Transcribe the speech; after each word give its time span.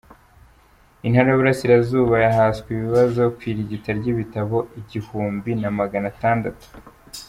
Intara 1.05 1.27
y’Iburasirazuba 1.29 2.15
yahaswe 2.25 2.67
ibibazo 2.71 3.21
ku 3.35 3.41
irigita 3.51 3.89
ry’ibitabo 3.99 4.57
igihumbi 4.79 5.49
na 5.61 5.69
Magana 5.79 6.07
itandatu 6.15 6.65